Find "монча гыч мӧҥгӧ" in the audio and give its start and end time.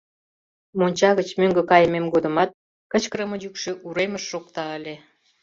0.79-1.63